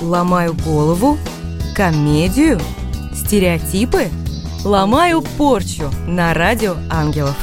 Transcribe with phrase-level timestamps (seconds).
[0.00, 1.18] Ломаю голову?
[1.74, 2.60] Комедию?
[3.12, 4.04] Стереотипы?
[4.64, 7.36] Ломаю порчу на радио «Ангелов».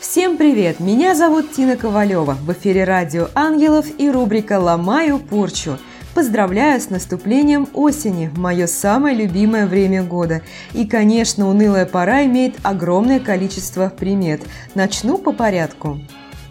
[0.00, 0.80] Всем привет!
[0.80, 2.38] Меня зовут Тина Ковалева.
[2.40, 5.76] В эфире радио «Ангелов» и рубрика «Ломаю порчу».
[6.14, 10.40] Поздравляю с наступлением осени, мое самое любимое время года.
[10.72, 14.40] И, конечно, унылая пора имеет огромное количество примет.
[14.74, 16.00] Начну по порядку.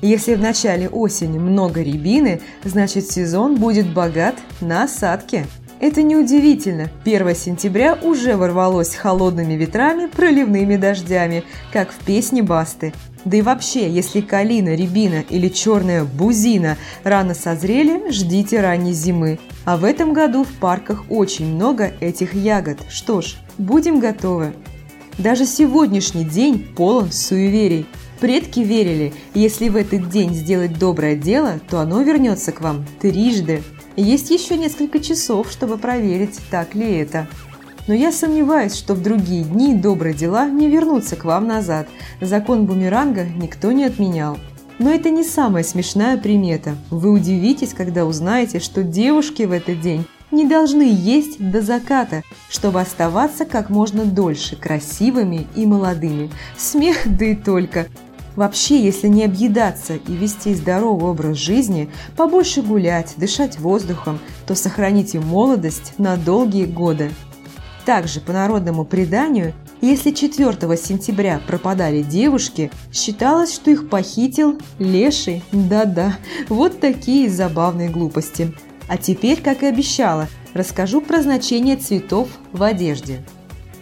[0.02, 5.46] Если в начале осени много рябины, значит сезон будет богат на осадки.
[5.82, 6.89] Это неудивительно.
[7.04, 12.93] 1 сентября уже ворвалось холодными ветрами, проливными дождями, как в песне Басты.
[13.25, 19.39] Да и вообще, если калина, рябина или черная бузина рано созрели, ждите ранней зимы.
[19.65, 22.79] А в этом году в парках очень много этих ягод.
[22.89, 24.54] Что ж, будем готовы.
[25.18, 27.86] Даже сегодняшний день полон суеверий.
[28.19, 33.64] Предки верили, если в этот день сделать доброе дело, то оно вернется к вам трижды.
[33.95, 37.28] Есть еще несколько часов, чтобы проверить, так ли это.
[37.88, 41.88] Но я сомневаюсь, что в другие дни добрые дела не вернутся к вам назад.
[42.20, 44.38] Закон бумеранга никто не отменял.
[44.80, 46.75] Но это не самая смешная примета.
[46.90, 52.81] Вы удивитесь, когда узнаете, что девушки в этот день не должны есть до заката, чтобы
[52.81, 56.30] оставаться как можно дольше красивыми и молодыми.
[56.58, 57.88] Смех да и только.
[58.40, 65.20] Вообще, если не объедаться и вести здоровый образ жизни, побольше гулять, дышать воздухом, то сохраните
[65.20, 67.12] молодость на долгие годы.
[67.86, 75.44] Также, по народному преданию, если 4 сентября пропадали девушки, считалось, что их похитил леший.
[75.52, 76.16] Да-да,
[76.48, 78.53] вот такие забавные глупости.
[78.88, 83.20] А теперь, как и обещала, расскажу про значение цветов в одежде.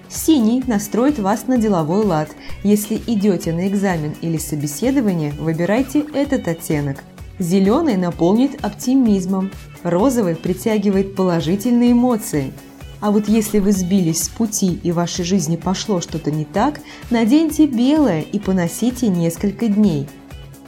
[0.09, 2.30] Синий настроит вас на деловой лад.
[2.63, 7.03] Если идете на экзамен или собеседование, выбирайте этот оттенок.
[7.39, 9.52] Зеленый наполнит оптимизмом.
[9.83, 12.53] Розовый притягивает положительные эмоции.
[12.99, 16.80] А вот если вы сбились с пути и в вашей жизни пошло что-то не так,
[17.11, 20.08] наденьте белое и поносите несколько дней.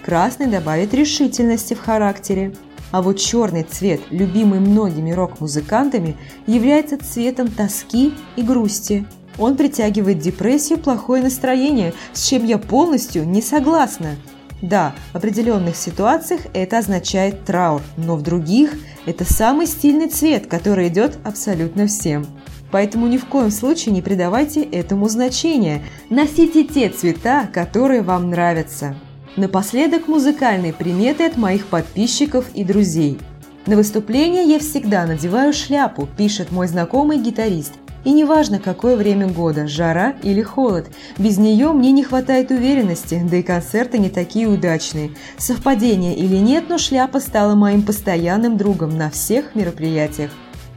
[0.04, 2.54] Красный добавит решительности в характере.
[2.92, 9.08] А вот черный цвет, любимый многими рок-музыкантами, является цветом тоски и грусти–
[9.40, 14.16] он притягивает депрессию, плохое настроение, с чем я полностью не согласна.
[14.62, 18.74] Да, в определенных ситуациях это означает траур, но в других
[19.06, 22.26] это самый стильный цвет, который идет абсолютно всем.
[22.72, 25.82] Поэтому ни в коем случае не придавайте этому значения.
[26.10, 28.96] Носите те цвета, которые вам нравятся.
[29.38, 33.18] Напоследок музыкальные приметы от моих подписчиков и друзей.
[33.66, 37.74] На выступление я всегда надеваю шляпу, пишет мой знакомый гитарист–
[38.04, 40.88] и неважно, какое время года, жара или холод,
[41.18, 45.12] без нее мне не хватает уверенности, да и концерты не такие удачные.
[45.38, 50.32] Совпадение или нет, но шляпа стала моим постоянным другом на всех мероприятиях.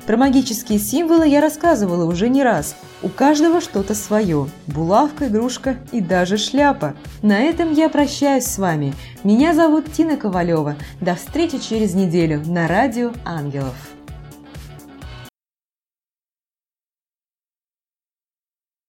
[0.07, 2.75] Про магические символы я рассказывала уже не раз.
[3.03, 4.49] У каждого что-то свое.
[4.67, 6.95] Булавка, игрушка и даже шляпа.
[7.23, 8.95] На этом я прощаюсь с вами.
[9.23, 10.77] Меня зовут Тина Ковалева.
[11.01, 14.02] До встречи через неделю на радио «Ангелов».